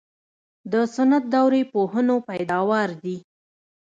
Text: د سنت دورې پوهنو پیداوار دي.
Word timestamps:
د 0.71 0.73
سنت 0.95 1.23
دورې 1.33 1.61
پوهنو 1.73 2.15
پیداوار 2.29 2.89
دي. 3.03 3.17